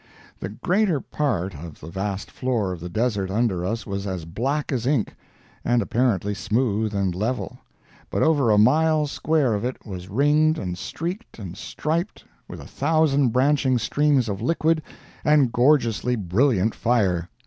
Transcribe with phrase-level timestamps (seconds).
[0.39, 4.71] The greater part of the vast floor of the desert under us was as black
[4.71, 5.15] as ink,
[5.63, 7.59] and apparently smooth and level;
[8.09, 12.65] but over a mile square of it was ringed and streaked and striped with a
[12.65, 14.81] thousand branching streams of liquid
[15.23, 17.29] and gorgeously brilliant fire!